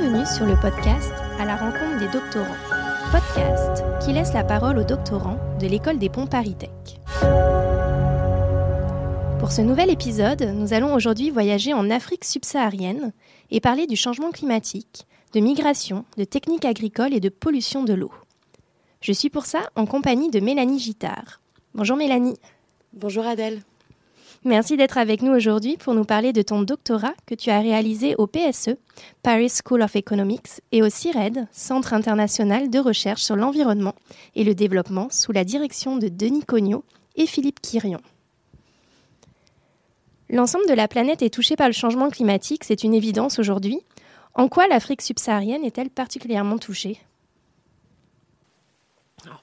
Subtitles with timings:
[0.00, 2.54] Bienvenue sur le podcast À la rencontre des doctorants.
[3.10, 6.70] Podcast qui laisse la parole aux doctorants de l'école des ponts Paris-Tech.
[9.40, 13.12] Pour ce nouvel épisode, nous allons aujourd'hui voyager en Afrique subsaharienne
[13.50, 18.12] et parler du changement climatique, de migration, de techniques agricoles et de pollution de l'eau.
[19.00, 21.40] Je suis pour ça en compagnie de Mélanie Gittard.
[21.74, 22.38] Bonjour Mélanie.
[22.92, 23.62] Bonjour Adèle.
[24.44, 28.14] Merci d'être avec nous aujourd'hui pour nous parler de ton doctorat que tu as réalisé
[28.18, 28.76] au PSE,
[29.22, 33.94] Paris School of Economics, et au CIRED, Centre international de recherche sur l'environnement
[34.36, 36.84] et le développement, sous la direction de Denis Cognot
[37.16, 38.00] et Philippe Quirion.
[40.30, 43.80] L'ensemble de la planète est touché par le changement climatique, c'est une évidence aujourd'hui.
[44.34, 47.00] En quoi l'Afrique subsaharienne est-elle particulièrement touchée?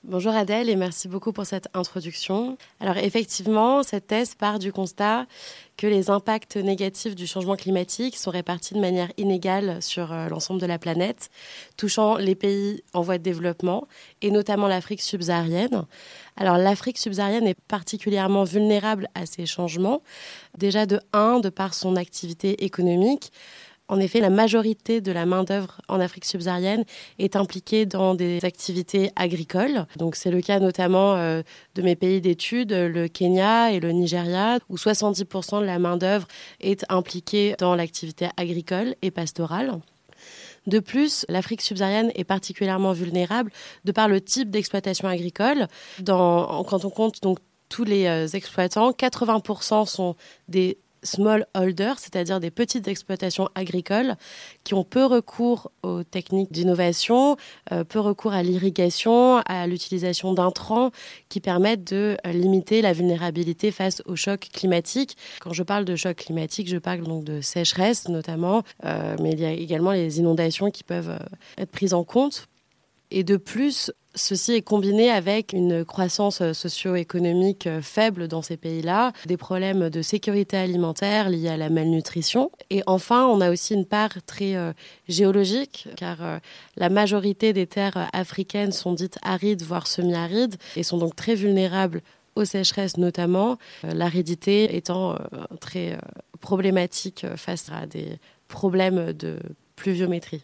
[0.04, 2.58] Bonjour Adèle et merci beaucoup pour cette introduction.
[2.80, 5.26] Alors effectivement, cette thèse part du constat
[5.78, 10.62] que les impacts négatifs du changement climatique sont répartis de manière inégale sur euh, l'ensemble
[10.62, 11.30] de la planète,
[11.76, 13.88] touchant les pays en voie de développement
[14.22, 15.86] et notamment l'Afrique subsaharienne.
[16.38, 20.02] Alors l'Afrique subsaharienne est particulièrement vulnérable à ces changements,
[20.58, 23.32] déjà de un, de par son activité économique.
[23.88, 26.86] En effet, la majorité de la main-d'œuvre en Afrique subsaharienne
[27.20, 29.86] est impliquée dans des activités agricoles.
[29.98, 31.44] Donc, c'est le cas notamment euh,
[31.76, 36.28] de mes pays d'études, le Kenya et le Nigeria, où 70% de la main-d'œuvre
[36.62, 39.80] est impliquée dans l'activité agricole et pastorale.
[40.66, 43.52] De plus, l'Afrique subsaharienne est particulièrement vulnérable
[43.84, 45.68] de par le type d'exploitation agricole.
[46.04, 47.38] quand on compte donc
[47.70, 50.16] tous les euh, exploitants, 80% sont
[50.48, 54.16] des small holders, c'est-à-dire des petites exploitations agricoles
[54.64, 57.38] qui ont peu recours aux techniques d'innovation,
[57.72, 60.92] euh, peu recours à l'irrigation, à l'utilisation d'intrants
[61.30, 65.16] qui permettent de euh, limiter la vulnérabilité face au choc climatique.
[65.40, 69.40] Quand je parle de choc climatique, je parle donc de sécheresse notamment, euh, mais il
[69.40, 71.18] y a également les inondations qui peuvent
[71.58, 72.48] être prises en compte.
[73.12, 79.36] Et de plus, Ceci est combiné avec une croissance socio-économique faible dans ces pays-là, des
[79.36, 82.50] problèmes de sécurité alimentaire liés à la malnutrition.
[82.70, 84.72] Et enfin, on a aussi une part très euh,
[85.10, 86.40] géologique, car euh,
[86.78, 92.02] la majorité des terres africaines sont dites arides, voire semi-arides, et sont donc très vulnérables
[92.38, 95.18] aux sécheresses notamment, euh, l'aridité étant
[95.60, 95.98] très
[96.40, 98.18] problématique face à des
[98.48, 99.40] problèmes de
[99.76, 100.42] pluviométrie.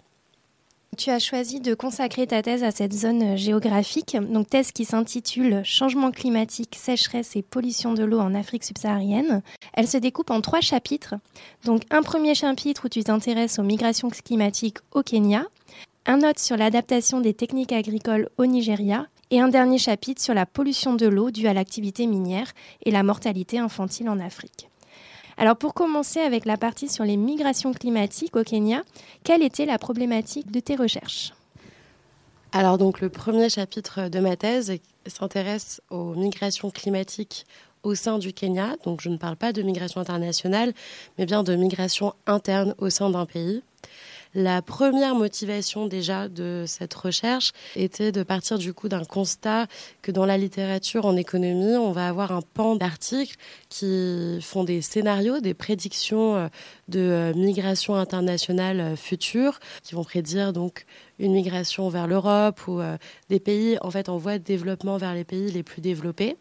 [0.98, 5.62] Tu as choisi de consacrer ta thèse à cette zone géographique, donc thèse qui s'intitule
[5.64, 9.42] Changement climatique, sécheresse et pollution de l'eau en Afrique subsaharienne.
[9.74, 11.16] Elle se découpe en trois chapitres.
[11.64, 15.46] Donc un premier chapitre où tu t'intéresses aux migrations climatiques au Kenya,
[16.06, 20.46] un autre sur l'adaptation des techniques agricoles au Nigeria et un dernier chapitre sur la
[20.46, 22.52] pollution de l'eau due à l'activité minière
[22.84, 24.71] et la mortalité infantile en Afrique.
[25.38, 28.84] Alors pour commencer avec la partie sur les migrations climatiques au Kenya,
[29.24, 31.34] quelle était la problématique de tes recherches
[32.52, 34.78] Alors donc le premier chapitre de ma thèse
[35.08, 37.46] s'intéresse aux migrations climatiques
[37.84, 38.76] au sein du Kenya.
[38.84, 40.74] Donc je ne parle pas de migration internationale,
[41.18, 43.64] mais bien de migration interne au sein d'un pays.
[44.34, 49.68] La première motivation déjà de cette recherche était de partir du coup d'un constat
[50.02, 53.36] que dans la littérature en économie, on va avoir un pan d'articles
[53.68, 56.48] qui font des scénarios, des prédictions euh,
[56.92, 60.86] de euh, migration internationale euh, future, qui vont prédire donc
[61.18, 62.80] une migration vers l'Europe ou
[63.30, 66.36] des pays en fait en voie de développement vers les pays les plus développés.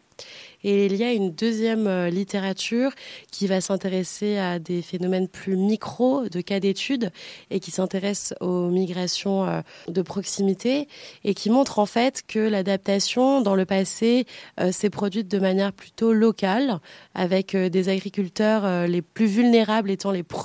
[0.63, 2.91] Et il y a une deuxième euh, littérature
[3.31, 7.11] qui va s'intéresser à des phénomènes plus micro de cas d'études
[7.49, 10.87] et qui s'intéresse aux migrations euh, de proximité
[11.23, 14.25] et qui montre en fait que l'adaptation dans le passé
[14.59, 16.79] euh, s'est produite de manière plutôt locale
[17.15, 20.40] avec des agriculteurs les plus vulnérables étant les premiers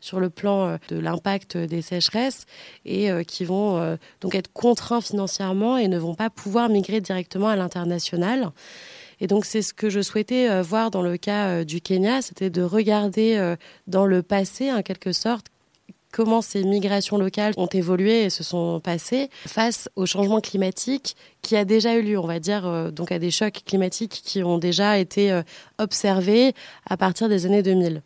[0.00, 2.46] sur le plan de l'impact des sécheresses
[2.84, 7.56] et qui vont donc être contraints financièrement et ne vont pas pouvoir migrer directement à
[7.56, 8.52] l'international.
[9.20, 12.22] Et donc c'est ce que je souhaitais euh, voir dans le cas euh, du Kenya,
[12.22, 15.46] c'était de regarder euh, dans le passé, en quelque sorte,
[16.14, 21.56] comment ces migrations locales ont évolué et se sont passées face au changement climatique qui
[21.56, 24.98] a déjà eu lieu, on va dire, donc à des chocs climatiques qui ont déjà
[24.98, 25.42] été
[25.78, 26.54] observés
[26.88, 28.02] à partir des années 2000.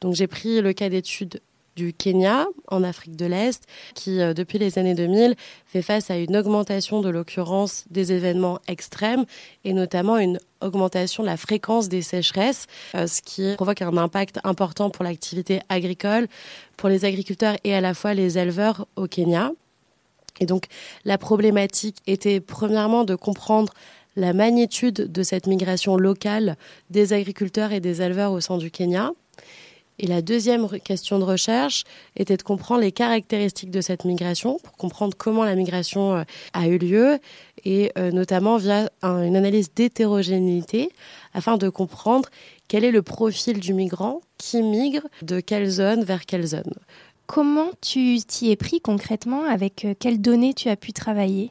[0.00, 1.40] Donc j'ai pris le cas d'étude
[1.78, 3.62] du Kenya, en Afrique de l'Est,
[3.94, 8.58] qui, euh, depuis les années 2000, fait face à une augmentation de l'occurrence des événements
[8.66, 9.24] extrêmes
[9.64, 14.40] et notamment une augmentation de la fréquence des sécheresses, euh, ce qui provoque un impact
[14.44, 16.28] important pour l'activité agricole,
[16.76, 19.52] pour les agriculteurs et à la fois les éleveurs au Kenya.
[20.40, 20.66] Et donc
[21.04, 23.72] la problématique était premièrement de comprendre
[24.16, 26.56] la magnitude de cette migration locale
[26.90, 29.12] des agriculteurs et des éleveurs au sein du Kenya,
[29.98, 31.84] Et la deuxième question de recherche
[32.16, 36.22] était de comprendre les caractéristiques de cette migration, pour comprendre comment la migration euh,
[36.52, 37.18] a eu lieu,
[37.64, 40.90] et euh, notamment via une analyse d'hétérogénéité,
[41.34, 42.28] afin de comprendre
[42.68, 46.74] quel est le profil du migrant, qui migre, de quelle zone vers quelle zone.
[47.26, 49.44] Comment tu t'y es pris concrètement?
[49.44, 51.50] Avec euh, quelles données tu as pu travailler?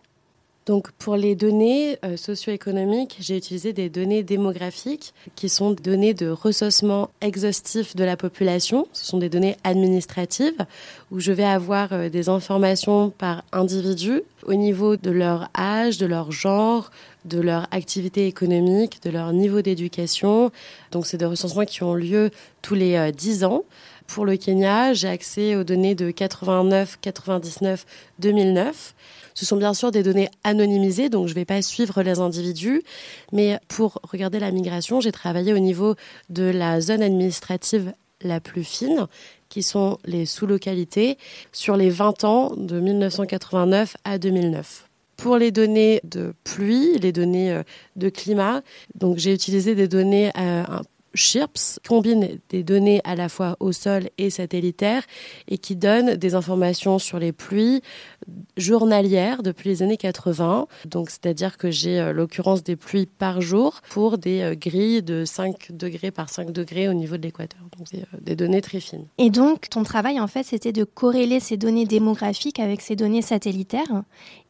[0.67, 6.27] Donc pour les données euh, socio-économiques, j'ai utilisé des données démographiques qui sont données de
[6.27, 8.85] recensement exhaustif de la population.
[8.91, 10.65] Ce sont des données administratives
[11.09, 16.05] où je vais avoir euh, des informations par individu au niveau de leur âge, de
[16.05, 16.91] leur genre,
[17.23, 20.51] de leur activité économique, de leur niveau d'éducation.
[20.91, 22.29] Donc c'est des recensements qui ont lieu
[22.61, 23.63] tous les 10 ans.
[24.05, 27.85] Pour le Kenya, j'ai accès aux données de 89, 99,
[28.19, 28.95] 2009.
[29.37, 32.81] Ce sont bien sûr des données anonymisées, donc je ne vais pas suivre les individus.
[33.31, 35.93] Mais pour regarder la migration, j'ai travaillé au niveau
[36.29, 37.93] de la zone administrative
[38.23, 39.05] la plus fine,
[39.49, 41.19] qui sont les sous-localités,
[41.51, 44.89] sur les 20 ans de 1989 à 2009.
[45.17, 47.61] Pour les données de pluie, les données euh,
[47.95, 48.63] de climat,
[48.95, 50.63] donc j'ai utilisé des données euh,
[51.13, 55.03] SHIRPS combine des données à la fois au sol et satellitaires
[55.47, 57.81] et qui donne des informations sur les pluies
[58.57, 60.67] journalières depuis les années 80.
[60.85, 65.25] Donc, c'est-à-dire que j'ai euh, l'occurrence des pluies par jour pour des euh, grilles de
[65.25, 67.61] 5 degrés par 5 degrés au niveau de l'équateur.
[67.77, 69.07] Donc, c'est euh, des données très fines.
[69.17, 73.21] Et donc, ton travail, en fait, c'était de corréler ces données démographiques avec ces données
[73.21, 74.03] satellitaires.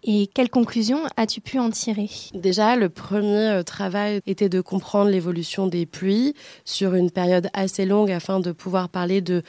[0.03, 2.09] Et quelles conclusions as-tu pu en tirer?
[2.33, 6.33] Déjà, le premier travail était de comprendre l'évolution des pluies,
[6.65, 9.41] sur une période assez longue afin de pouvoir parler de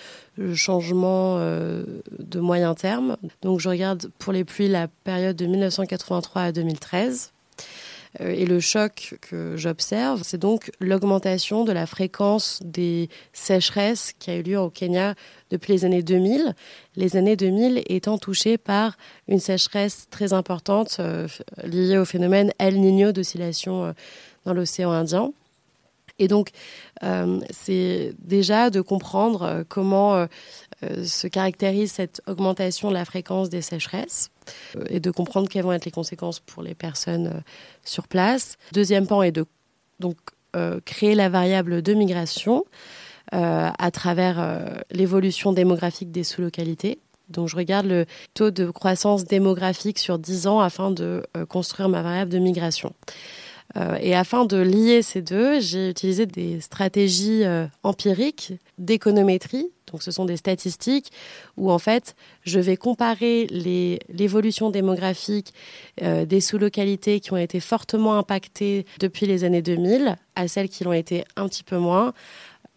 [0.55, 1.85] changement euh,
[2.19, 3.17] de moyen terme.
[3.43, 7.33] Donc je regarde pour les pluies la période de 1983 à 2013.
[8.21, 14.31] Euh, et le choc que j'observe, c'est donc l'augmentation de la fréquence des sécheresses qui
[14.31, 15.15] a eu lieu au Kenya
[15.51, 16.55] depuis les années 2000.
[16.97, 18.97] Les années 2000 étant touchées par
[19.29, 21.29] une sécheresse très importante euh,
[21.65, 23.95] liée au phénomène El Niño d'oscillation
[24.45, 25.33] dans l'océan Indien.
[26.19, 26.51] Et donc,
[27.05, 33.49] euh, c'est déjà de comprendre euh, comment euh, se caractérise cette augmentation de la fréquence
[33.49, 34.31] des sécheresses
[34.89, 37.43] et de comprendre quelles vont être les conséquences pour les personnes
[37.85, 38.57] sur place.
[38.73, 39.45] Deuxième point est de
[40.01, 40.17] donc
[40.85, 42.65] créer la variable de migration
[43.33, 46.99] à travers l'évolution démographique des sous-localités.
[47.29, 52.03] Donc je regarde le taux de croissance démographique sur 10 ans afin de construire ma
[52.03, 52.95] variable de migration.
[53.77, 59.71] Euh, et afin de lier ces deux, j'ai utilisé des stratégies euh, empiriques d'économétrie.
[59.93, 61.11] Donc, ce sont des statistiques
[61.57, 63.47] où, en fait, je vais comparer
[64.09, 65.55] l'évolution démographique
[66.03, 70.85] euh, des sous-localités qui ont été fortement impactées depuis les années 2000 à celles qui
[70.85, 72.13] l'ont été un petit peu moins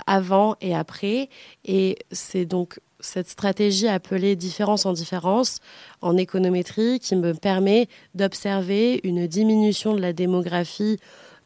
[0.08, 1.30] avant et après.
[1.66, 5.60] Et c'est donc cette stratégie appelée différence en différence
[6.02, 10.98] en économétrie qui me permet d'observer une diminution de la démographie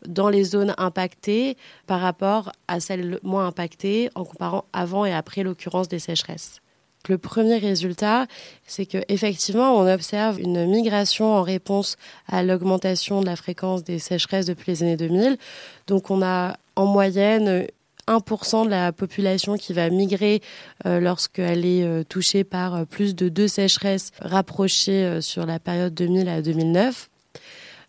[0.07, 1.57] dans les zones impactées
[1.87, 6.61] par rapport à celles moins impactées en comparant avant et après l'occurrence des sécheresses.
[7.07, 8.25] Le premier résultat,
[8.65, 11.97] c'est qu'effectivement, on observe une migration en réponse
[12.27, 15.37] à l'augmentation de la fréquence des sécheresses depuis les années 2000.
[15.85, 17.67] Donc, on a en moyenne
[18.07, 20.41] 1% de la population qui va migrer
[20.85, 25.93] euh, lorsqu'elle est euh, touchée par euh, plus de deux sécheresses rapprochées sur la période
[25.93, 27.09] 2000 à 2009.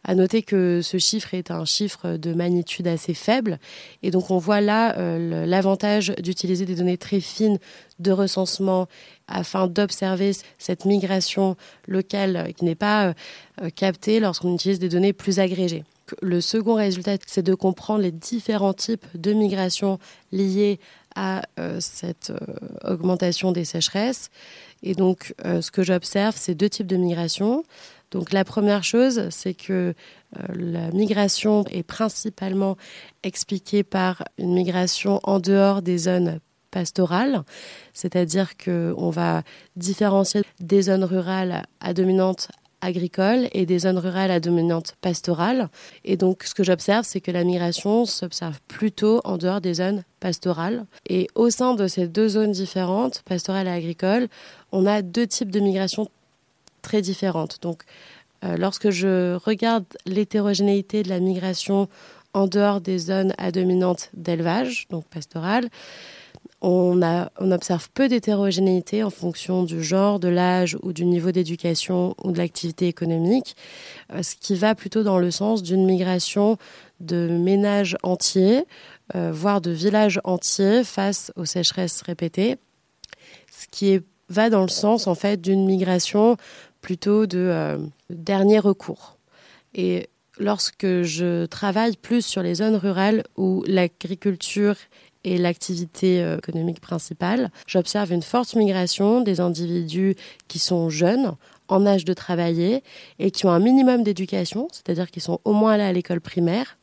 [0.05, 3.59] À noter que ce chiffre est un chiffre de magnitude assez faible.
[4.05, 7.59] Et donc, on voit là l'avantage d'utiliser des données très fines
[7.99, 8.87] de recensement
[9.27, 11.57] afin d'observer cette migration
[11.89, 13.15] locale qui n'est pas
[13.75, 15.83] captée lorsqu'on utilise des données plus agrégées.
[16.23, 19.99] Le second résultat, c'est de comprendre les différents types de migration
[20.33, 20.79] liés
[21.15, 24.31] à euh, cette euh, augmentation des sécheresses.
[24.83, 27.65] Et donc, euh, ce que j'observe, c'est deux types de migration.
[28.11, 29.95] Donc, la première chose, c'est que
[30.55, 32.77] la migration est principalement
[33.23, 37.43] expliquée par une migration en dehors des zones pastorales,
[37.95, 39.43] c'est-à-dire qu'on va
[39.77, 42.49] différencier des zones rurales à dominante
[42.87, 45.69] agricole et des zones rurales à dominante pastorale.
[46.05, 50.05] Et donc, ce que j'observe, c'est que la migration s'observe plutôt en dehors des zones
[50.21, 50.87] pastorales.
[51.09, 54.29] Et au sein de ces deux zones différentes, pastorale et agricole,
[54.73, 56.09] on a deux types de migration
[56.83, 57.59] très différentes.
[57.63, 57.83] Donc,
[58.45, 61.89] euh, lorsque je regarde l'hétérogénéité de la migration
[62.35, 65.69] en dehors des zones à dominante d'élevage, donc pastorale,
[66.61, 67.01] on,
[67.41, 72.39] observe peu d'hétérogénéité en fonction du genre, de l'âge ou du niveau d'éducation ou de
[72.39, 73.57] l'activité économique,
[74.13, 76.57] euh, ce qui va plutôt dans le sens d'une migration
[77.01, 78.65] de ménages entiers
[79.15, 82.57] voire de villages entiers face aux sécheresses répétées,
[83.53, 86.37] ce qui va dans le sens en fait d'une migration
[86.81, 87.79] plutôt de
[88.11, 89.17] dernier recours.
[89.77, 94.77] Et lorsque je travaille plus sur les zones rurales où l'agriculture
[95.27, 100.15] est l'activité euh, économique principale, j'observe une forte migration des individus
[100.49, 101.35] qui sont jeunes,
[101.69, 102.83] en âge de travailler
[103.19, 106.79] et qui ont un minimum d'éducation, c'est-à-dire qui sont au moins allés à l'école primaire.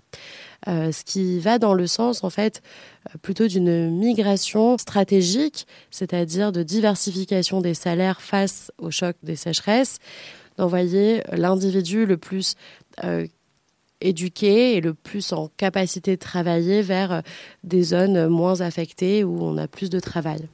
[0.68, 2.62] Euh, ce qui va dans le sens en fait
[3.10, 10.00] euh, plutôt d'une migration stratégique, c'est-à-dire de diversification des salaires face au choc des sécheresses,
[10.58, 12.56] d'envoyer l'individu le plus
[14.04, 17.22] éduqué et le plus en capacité de travailler vers euh,
[17.64, 20.48] des zones moins affectées où on a plus de travail.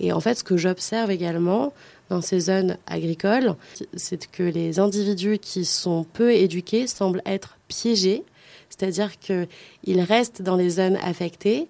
[0.00, 1.72] Et en fait, ce que j'observe également
[2.10, 3.54] dans ces zones agricoles,
[3.94, 8.22] c'est que les individus qui sont peu éduqués semblent être piégés
[8.70, 11.68] c'est-à-dire qu'ils restent dans les zones affectées.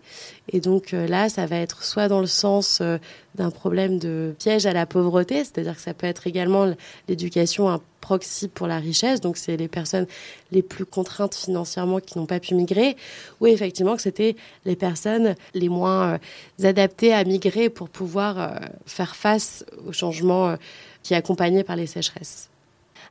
[0.53, 2.99] Et donc euh, là, ça va être soit dans le sens euh,
[3.35, 6.73] d'un problème de piège à la pauvreté, c'est-à-dire que ça peut être également
[7.09, 10.07] l'éducation un proxy pour la richesse, donc c'est les personnes
[10.53, 12.97] les plus contraintes financièrement qui n'ont pas pu migrer,
[13.41, 19.17] ou effectivement que c'était les personnes les moins euh, adaptées à migrer pour pouvoir faire
[19.17, 20.55] face aux changements
[21.03, 22.49] qui est accompagné par les sécheresses.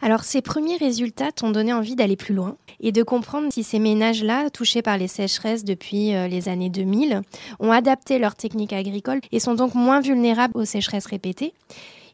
[0.02, 3.80] Alors ces premiers résultats t'ont donné envie d'aller plus loin et de comprendre si ces
[3.80, 7.22] ménages-là, touchés par les sécheresses depuis euh, les années 2000,
[7.60, 11.54] ont adapté leurs techniques agricoles et sont donc moins vulnérables aux sécheresses répétées.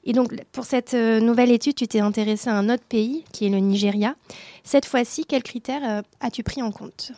[0.04, 3.46] Et donc, pour cette euh, nouvelle étude, tu t'es intéressé à un autre pays, qui
[3.46, 4.16] est le Nigeria.
[4.64, 7.12] Cette fois-ci, quels critères euh, as-tu pris en compte?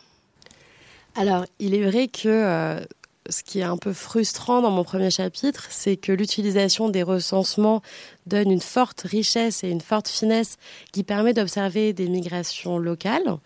[1.16, 2.84] Alors, il est vrai que
[3.28, 7.82] ce qui est un peu frustrant dans mon premier chapitre, c'est que l'utilisation des recensements
[8.26, 10.56] donne une forte richesse et une forte finesse
[10.92, 13.38] qui permet d'observer des migrations locales.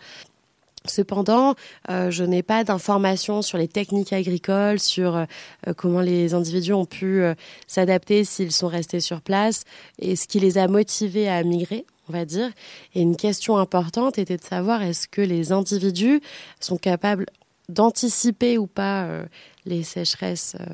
[0.85, 1.55] Cependant,
[1.91, 5.25] euh, je n'ai pas d'informations sur les techniques agricoles, sur euh,
[5.77, 7.35] comment les individus ont pu euh,
[7.67, 9.65] s'adapter s'ils sont restés sur place
[9.99, 12.51] et ce qui les a motivés à migrer on va dire.
[12.95, 16.21] Et une question importante était de savoir est-ce que les individus
[16.59, 17.27] sont capables
[17.69, 19.25] d'anticiper ou pas
[19.69, 20.65] les sécheresses euh,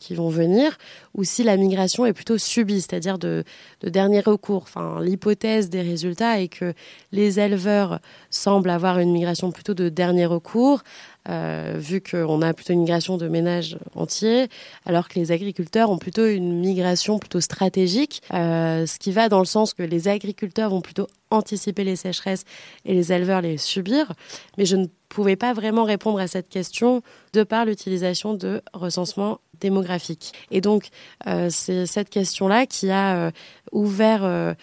[0.00, 0.78] qui vont venir,
[1.14, 3.44] ou si la migration est plutôt subie, c'est-à-dire de,
[3.82, 4.62] dernier recours.
[4.62, 6.72] Enfin, l'hypothèse des résultats est que
[7.12, 10.82] les éleveurs semblent avoir une migration plutôt de dernier recours,
[11.28, 14.48] euh, vu qu'on a plutôt une migration de ménages entiers,
[14.86, 19.38] alors que les agriculteurs ont plutôt une migration plutôt stratégique, euh, ce qui va dans
[19.38, 22.44] le sens que les agriculteurs vont plutôt anticiper les sécheresses
[22.84, 24.12] et les éleveurs les subir.
[24.56, 29.40] Mais je ne pouvais pas vraiment répondre à cette question de par l'utilisation de recensement
[29.60, 30.32] démographique.
[30.50, 30.88] Et donc,
[31.26, 33.30] euh, c'est cette question-là qui a
[33.72, 34.56] ouvert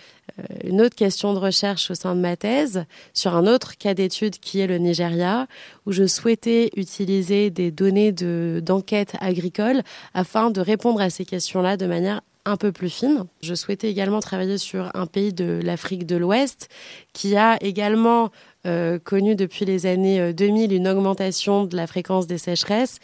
[0.64, 4.38] une autre question de recherche au sein de ma thèse sur un autre cas d'étude
[4.40, 5.48] qui est le Nigeria,
[5.86, 9.82] où je souhaitais utiliser des données d'enquête agricole
[10.14, 13.26] afin de répondre à ces questions-là de manière un peu plus fine.
[13.42, 16.70] Je souhaitais également travailler sur un pays de l'Afrique de l'Ouest
[17.14, 18.32] qui a également
[18.68, 23.00] euh, connu depuis les années 2000 euh, une augmentation de la fréquence des sécheresses,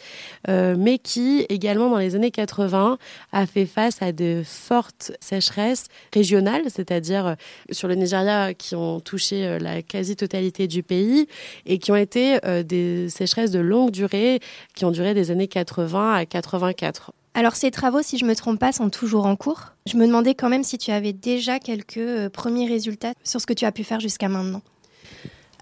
[0.48, 2.98] euh, mais qui également dans les années 80
[3.32, 7.36] a fait face à de fortes sécheresses régionales, c'est-à-dire
[7.70, 11.26] sur le Nigeria qui ont touché la quasi-totalité du pays
[11.66, 14.40] et qui ont été des sécheresses de longue durée
[14.74, 17.12] qui ont duré des années 80 à 84.
[17.34, 19.72] Alors ces travaux, si je me trompe pas, sont toujours en cours?
[19.86, 23.52] Je me demandais quand même si tu avais déjà quelques premiers résultats sur ce que
[23.52, 24.62] tu as pu faire jusqu'à maintenant.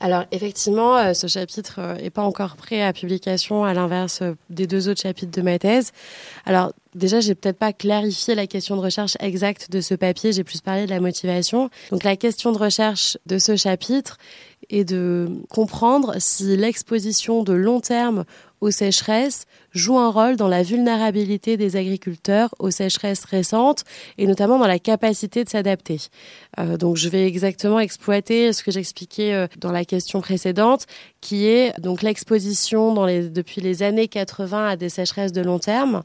[0.02, 4.34] Alors effectivement, euh, ce chapitre n'est euh, pas encore prêt à publication, à l'inverse euh,
[4.50, 5.92] des deux autres chapitres de ma thèse.
[6.44, 10.32] Alors déjà, j'ai peut-être pas clarifié la question de recherche exacte de ce papier.
[10.32, 11.70] J'ai plus parlé de la motivation.
[11.92, 14.18] Donc la question de recherche de ce chapitre
[14.70, 18.24] est de comprendre si l'exposition de long terme
[18.62, 23.82] aux sécheresses joue un rôle dans la vulnérabilité des agriculteurs aux sécheresses récentes
[24.18, 25.98] et notamment dans la capacité de s'adapter.
[26.60, 30.86] Euh, donc je vais exactement exploiter ce que j'expliquais euh, dans la question précédente,
[31.20, 36.04] qui est donc l'exposition depuis les années 80 à des sécheresses de long terme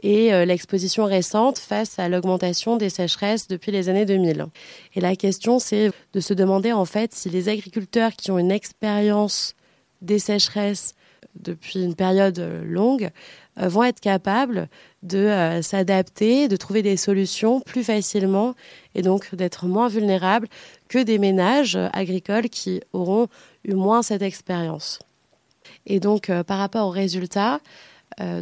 [0.00, 4.46] et euh, l'exposition récente face à l'augmentation des sécheresses depuis les années 2000.
[4.94, 8.52] Et la question, c'est de se demander en fait si les agriculteurs qui ont une
[8.52, 9.56] expérience
[10.00, 10.94] des sécheresses
[11.42, 13.10] depuis une période longue
[13.60, 14.68] euh, vont être capables
[15.02, 18.54] de euh, s'adapter, de trouver des solutions plus facilement
[18.94, 20.48] et donc d'être moins vulnérables
[20.88, 23.28] que des ménages agricoles qui auront
[23.64, 25.00] eu moins cette expérience.
[25.86, 27.60] Et donc euh, par rapport aux résultats,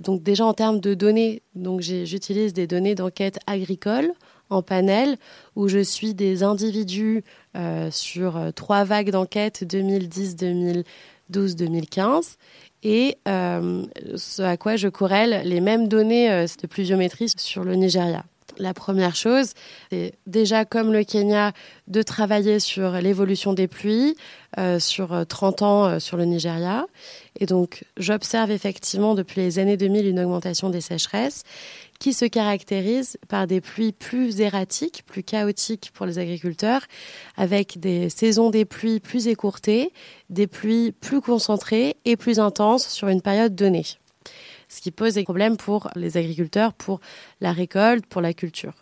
[0.05, 4.11] donc déjà en termes de données, donc j'utilise des données d'enquête agricole
[4.49, 5.19] en panel
[5.55, 7.23] où je suis des individus
[7.91, 12.39] sur trois vagues d'enquête 2010, 2012, 2015
[12.87, 18.25] et ce à quoi je corrèle les mêmes données de pluviométrie sur le Nigeria.
[18.59, 19.53] La première chose,
[19.91, 21.53] c'est déjà comme le Kenya
[21.89, 24.17] de travailler sur l'évolution des pluies
[24.59, 26.87] euh, sur 30 ans euh, sur le Nigeria.
[27.39, 31.43] Et donc, j'observe effectivement depuis les années 2000 une augmentation des sécheresses
[31.99, 36.83] qui se caractérise par des pluies plus erratiques, plus chaotiques pour les agriculteurs,
[37.37, 39.93] avec des saisons des pluies plus écourtées,
[40.31, 43.85] des pluies plus concentrées et plus intenses sur une période donnée
[44.77, 47.01] ce qui pose des problèmes pour les agriculteurs, pour
[47.41, 48.75] la récolte, pour la culture.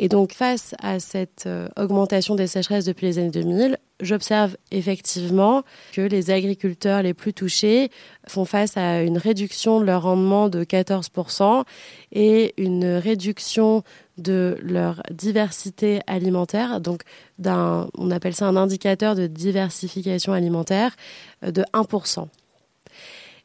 [0.00, 5.64] Et donc, face à cette euh, augmentation des sécheresses depuis les années 2000, j'observe effectivement
[5.92, 7.90] que les agriculteurs les plus touchés
[8.28, 11.64] font face à une réduction de leur rendement de 14%
[12.12, 13.82] et une réduction
[14.18, 17.02] de leur diversité alimentaire, donc
[17.40, 20.94] d'un, on appelle ça un indicateur de diversification alimentaire
[21.44, 22.28] euh, de 1%.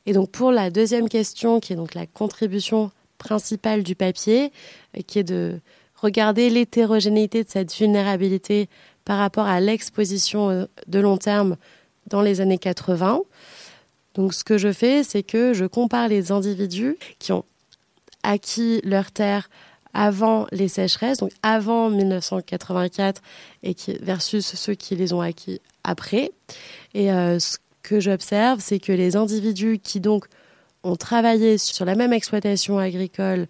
[0.05, 4.51] Et donc pour la deuxième question, qui est donc la contribution principale du papier,
[4.97, 5.59] euh, qui est de
[5.95, 8.69] regarder l'hétérogénéité de cette vulnérabilité
[9.05, 11.55] par rapport à l'exposition euh, de long terme
[12.07, 13.21] dans les années 80.
[14.15, 17.45] Donc ce que je fais, c'est que je compare les individus qui ont
[18.23, 19.49] acquis leur terre
[19.93, 23.21] avant les sécheresses, donc avant 1984,
[23.61, 26.31] et qui, versus ceux qui les ont acquis après.
[26.93, 30.25] Et euh, ce que j'observe, c'est que les individus qui donc
[30.83, 33.47] ont travaillé sur la même exploitation agricole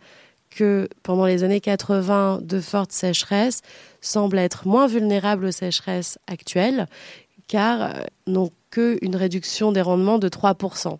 [0.49, 3.61] que pendant les années 80 de fortes sécheresses
[4.01, 6.87] semblent être moins vulnérables aux sécheresses actuelles
[7.47, 10.97] car euh, n'ont qu'une réduction des rendements de 3%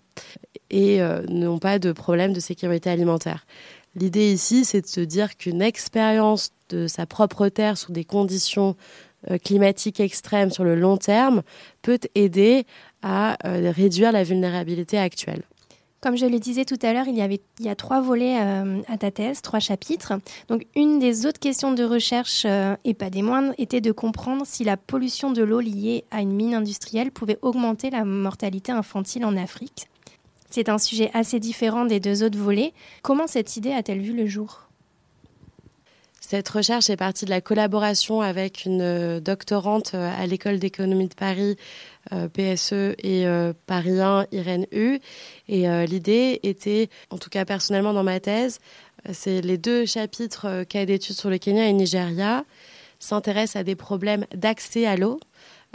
[0.70, 3.46] et euh, n'ont pas de problème de sécurité alimentaire.
[3.96, 8.76] L'idée ici, c'est de se dire qu'une expérience de sa propre terre sous des conditions
[9.32, 11.44] euh, climatiques extrêmes sur le long terme
[11.82, 12.66] peut aider
[13.02, 15.44] à euh, réduire la vulnérabilité actuelle.
[16.02, 18.38] Comme je le disais tout à l'heure, il y avait il y a trois volets
[18.42, 20.14] euh, à ta thèse, trois chapitres.
[20.50, 22.46] Donc une des autres questions de recherche
[22.84, 26.34] et pas des moindres était de comprendre si la pollution de l'eau liée à une
[26.34, 29.88] mine industrielle pouvait augmenter la mortalité infantile en Afrique.
[30.50, 32.74] C'est un sujet assez différent des deux autres volets.
[33.02, 34.68] Comment cette idée a-t-elle vu le jour?
[36.34, 41.58] Cette recherche est partie de la collaboration avec une doctorante à l'école d'économie de Paris,
[42.12, 45.00] euh, PSE et euh, Paris 1, Irène U.
[45.48, 48.58] Et euh, l'idée était, en tout cas personnellement dans ma thèse,
[49.12, 52.46] c'est les deux chapitres cas d'études sur le Kenya et Nigeria
[52.98, 55.20] s'intéressent à des problèmes d'accès à l'eau.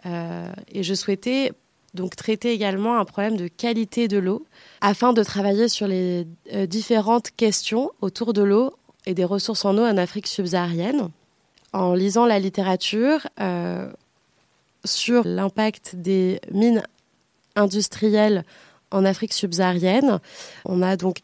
[0.04, 1.52] et je souhaitais
[1.94, 4.44] donc traiter également un problème de qualité de l'eau
[4.80, 6.26] afin de travailler sur les
[6.66, 8.72] différentes questions autour de l'eau
[9.06, 11.10] et des ressources en eau en Afrique subsaharienne.
[11.72, 13.26] En lisant la littérature,
[14.84, 16.82] sur l'impact des mines
[17.56, 18.44] industrielles
[18.90, 20.20] en Afrique subsaharienne.
[20.64, 21.18] On a donc,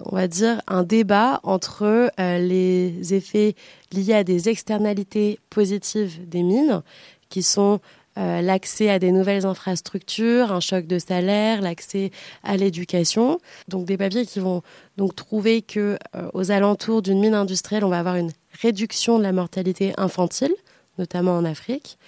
[0.00, 3.54] on va dire, un débat entre euh, les effets
[3.92, 6.82] liés à des externalités positives des mines,
[7.28, 7.80] qui sont
[8.18, 12.10] euh, l'accès à des nouvelles infrastructures, un choc de salaire, l'accès
[12.42, 13.40] à l'éducation.
[13.68, 14.62] Donc des papiers qui vont
[14.96, 19.22] donc trouver que euh, aux alentours d'une mine industrielle, on va avoir une réduction de
[19.22, 20.54] la mortalité infantile,
[20.98, 21.98] notamment en Afrique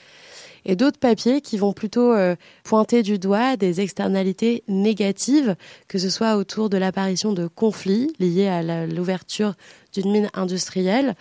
[0.65, 5.57] et d'autres papiers qui vont plutôt euh, pointer du doigt des externalités négatives,
[5.89, 9.55] que ce soit autour de l'apparition de conflits liés à l'ouverture
[9.93, 11.15] d'une mine industrielle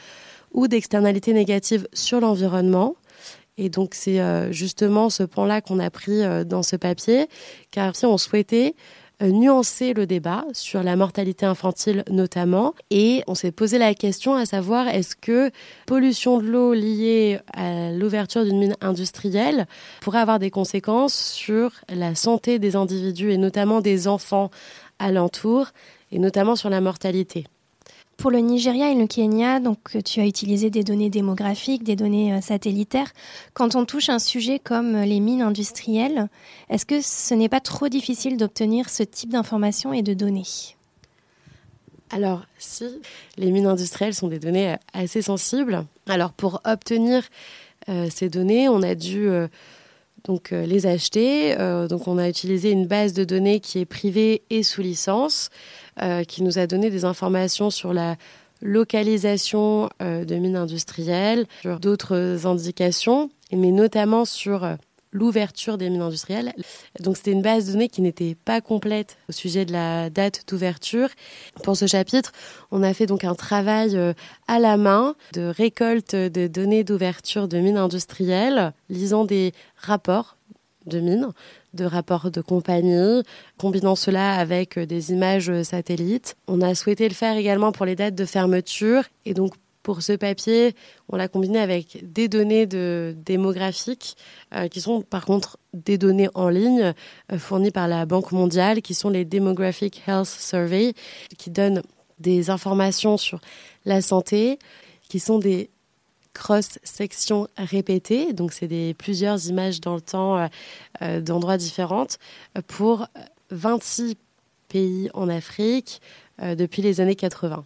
[0.51, 2.95] ou d'externalités négatives sur l'environnement.
[3.57, 7.27] Et donc c'est euh, justement ce point-là qu'on a pris euh, dans ce papier,
[7.71, 8.75] car si on souhaitait
[9.21, 12.73] euh, nuancer le débat sur la mortalité infantile notamment.
[12.89, 15.51] Et on s'est posé la question à savoir est-ce que
[15.85, 19.67] pollution de l'eau liée à l'ouverture d'une mine industrielle
[20.01, 24.49] pourrait avoir des conséquences sur la santé des individus et notamment des enfants
[24.97, 25.67] alentours
[26.11, 27.45] et notamment sur la mortalité?
[28.23, 32.33] Pour le Nigeria et le Kenya, donc tu as utilisé des données démographiques, des données
[32.33, 33.11] euh, satellitaires.
[33.53, 36.29] Quand on touche un sujet comme les mines industrielles,
[36.69, 40.47] est-ce que ce n'est pas trop difficile d'obtenir ce type d'informations et de données?
[42.11, 42.85] Alors, si,
[43.35, 45.85] les mines industrielles sont des données euh, assez sensibles.
[46.07, 47.23] Alors, pour obtenir
[47.89, 49.27] euh, ces données, on a dû
[50.23, 51.57] donc les acheter.
[51.89, 55.49] donc, on a utilisé une base de données qui est privée et sous licence.
[56.01, 58.15] Euh, qui nous a donné des informations sur la
[58.63, 64.73] localisation euh, de mines industrielles, sur d'autres indications, mais notamment sur euh,
[65.11, 66.51] l'ouverture des mines industrielles.
[66.99, 70.45] Donc c'était une base de données qui n'était pas complète au sujet de la date
[70.47, 71.09] d'ouverture.
[71.61, 72.31] Pour ce chapitre,
[72.71, 73.95] on a fait donc un travail
[74.47, 80.37] à la main de récolte de données d'ouverture de mines industrielles, lisant des rapports
[80.87, 81.29] de mines
[81.73, 83.23] de rapports de compagnie,
[83.57, 86.35] combinant cela avec des images satellites.
[86.47, 90.13] On a souhaité le faire également pour les dates de fermeture et donc pour ce
[90.13, 90.75] papier,
[91.09, 94.15] on l'a combiné avec des données de, démographiques
[94.55, 96.93] euh, qui sont par contre des données en ligne
[97.31, 100.93] euh, fournies par la Banque mondiale, qui sont les Demographic Health Survey,
[101.37, 101.83] qui donnent
[102.19, 103.41] des informations sur
[103.83, 104.57] la santé,
[105.09, 105.69] qui sont des
[106.33, 110.49] cross-sections répétées, donc c'est des plusieurs images dans le temps
[111.01, 112.07] euh, d'endroits différents
[112.67, 113.07] pour
[113.51, 114.15] 26
[114.67, 116.01] pays en Afrique
[116.39, 117.63] depuis les années 80.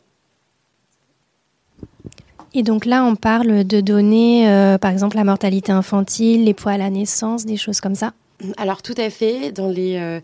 [2.53, 6.73] Et donc là, on parle de données, euh, par exemple la mortalité infantile, les poids
[6.73, 8.13] à la naissance, des choses comme ça?
[8.57, 10.19] Alors tout à fait, dans les, euh,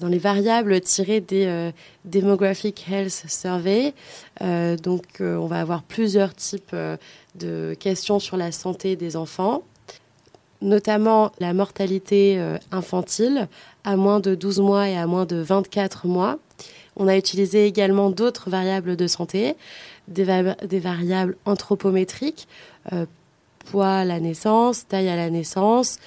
[0.00, 1.70] dans les variables tirées des euh,
[2.04, 3.92] Demographic Health Survey,
[4.82, 6.74] donc on va avoir plusieurs types
[7.34, 9.62] de questions sur la santé des enfants,
[10.62, 12.40] notamment la mortalité
[12.72, 13.48] infantile
[13.84, 16.38] à moins de 12 mois et à moins de 24 mois.
[16.98, 19.54] On a utilisé également d'autres variables de santé,
[20.08, 22.48] des, variables anthropométriques,
[22.92, 23.06] euh,
[23.70, 25.98] poids à la naissance, taille à la naissance.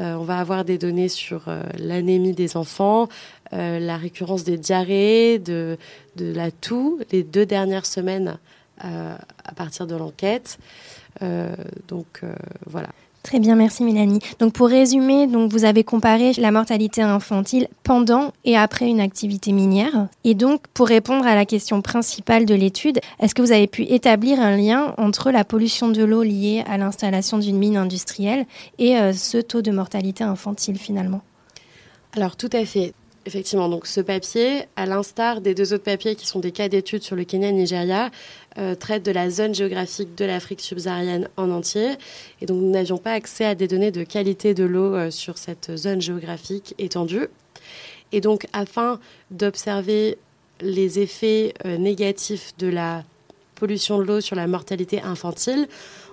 [0.00, 3.08] Euh, on va avoir des données sur euh, l'anémie des enfants,
[3.50, 5.78] la récurrence des diarrhées, de,
[6.16, 8.36] de la toux, les deux dernières semaines
[8.78, 10.58] à partir de l'enquête.
[11.88, 12.20] donc
[12.66, 12.90] voilà.
[13.28, 14.20] Très bien, merci Mélanie.
[14.38, 19.52] Donc pour résumer, donc vous avez comparé la mortalité infantile pendant et après une activité
[19.52, 20.08] minière.
[20.24, 23.82] Et donc pour répondre à la question principale de l'étude, est-ce que vous avez pu
[23.82, 28.46] établir un lien entre la pollution de l'eau liée à l'installation d'une mine industrielle
[28.78, 31.20] et euh, ce taux de mortalité infantile finalement?
[32.16, 32.94] Alors tout à fait.
[33.28, 37.02] Effectivement, donc ce papier, à l'instar des deux autres papiers qui sont des cas d'études
[37.02, 38.10] sur le Kenya et le Nigeria,
[38.56, 41.96] euh, traite de la zone géographique de l'Afrique subsaharienne en entier.
[42.40, 45.36] Et donc nous n'avions pas accès à des données de qualité de l'eau euh, sur
[45.36, 47.26] cette zone géographique étendue.
[48.12, 48.98] Et donc afin
[49.30, 50.16] d'observer
[50.62, 53.04] les effets euh, négatifs de la
[53.56, 55.68] pollution de l'eau sur la mortalité infantile,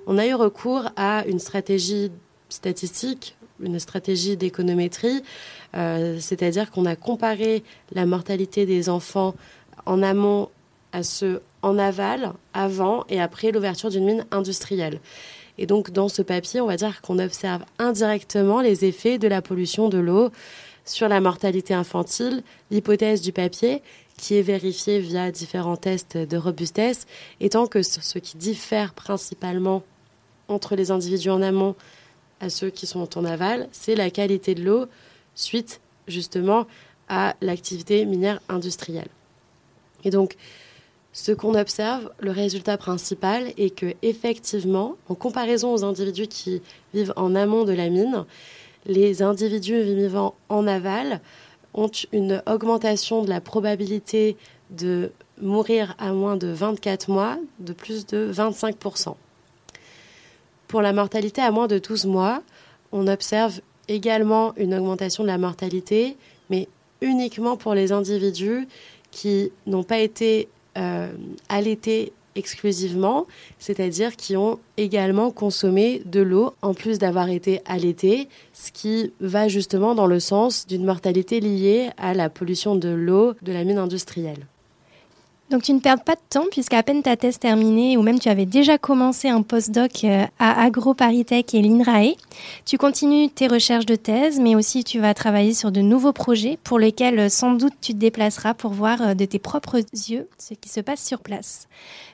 [0.06, 2.12] on a eu recours à une stratégie
[2.49, 5.24] statistique, une stratégie d'économétrie
[5.76, 7.63] euh, c'est-à-dire qu'on a comparé
[7.94, 9.36] la mortalité des enfants
[9.86, 10.50] en amont
[10.94, 15.00] à ceux en aval, avant et après l'ouverture d'une mine industrielle.
[15.58, 19.41] Et donc dans ce papier, on va dire qu'on observe indirectement les effets de la
[19.41, 20.30] pollution de l'eau
[20.86, 23.82] sur la mortalité infantile, l'hypothèse du papier,
[24.18, 27.06] qui est vérifiée via différents tests de robustesse,
[27.41, 29.84] étant que ce qui diffère principalement
[30.48, 31.76] entre les individus en amont
[32.39, 34.86] à ceux qui sont en aval, c'est la qualité de l'eau
[35.36, 36.67] suite justement
[37.08, 39.08] à l'activité minière industrielle.
[40.04, 40.36] Et donc,
[41.13, 46.62] ce qu'on observe, le résultat principal est que effectivement, en comparaison aux individus qui
[46.93, 48.26] vivent en amont de la mine,
[48.86, 51.21] les individus vivant en aval
[51.74, 54.38] ont une augmentation de la probabilité
[54.71, 59.15] de mourir à moins de 24 mois de plus de 25%.
[60.67, 62.41] Pour la mortalité à moins de 12 mois,
[62.91, 66.17] on observe également une augmentation de la mortalité,
[66.49, 66.67] mais
[67.01, 68.67] uniquement pour les individus
[69.12, 70.47] qui n'ont pas été
[70.78, 71.12] euh,
[71.49, 73.28] allaités exclusivement,
[73.60, 79.47] c'est-à-dire qui ont également consommé de l'eau en plus d'avoir été allaités, ce qui va
[79.47, 83.78] justement dans le sens d'une mortalité liée à la pollution de l'eau de la mine
[83.78, 84.47] industrielle.
[85.52, 88.30] Donc tu ne perds pas de temps puisqu'à peine ta thèse terminée ou même tu
[88.30, 92.16] avais déjà commencé un postdoc euh, à AgroParisTech et l'INRAE,
[92.66, 96.58] tu continues tes recherches de thèse mais aussi tu vas travailler sur de nouveaux projets
[96.64, 100.28] pour lesquels euh, sans doute tu te déplaceras pour voir euh, de tes propres yeux
[100.40, 101.68] ce qui se passe sur place.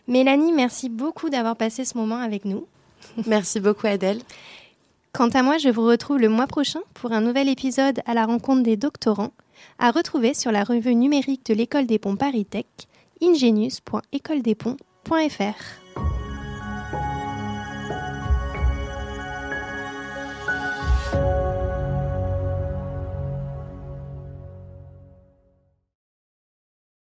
[0.10, 2.67] Mélanie, merci beaucoup d'avoir passé ce moment avec nous.
[3.28, 4.20] Merci beaucoup Adèle.
[5.12, 8.26] Quant à moi, je vous retrouve le mois prochain pour un nouvel épisode à la
[8.26, 9.32] rencontre des doctorants
[9.80, 12.46] à retrouver sur la revue numérique de l'école des ponts Paris
[13.21, 15.81] ingenius.écoledesponts.fr.